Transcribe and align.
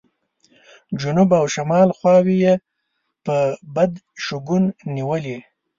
جنوب 1.01 1.29
او 1.39 1.45
شمال 1.55 1.89
خوا 1.97 2.15
یې 2.43 2.53
په 3.25 3.35
بد 3.75 3.91
شګون 4.25 4.63
نیولې. 4.95 5.37